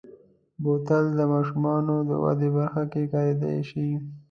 بوتل 0.61 1.05
د 1.17 1.19
ماشومو 1.31 1.95
د 2.09 2.11
ودې 2.23 2.49
برخه 2.57 2.83
کې 2.91 3.01
کارېدلی 3.13 3.61
شي. 3.69 3.87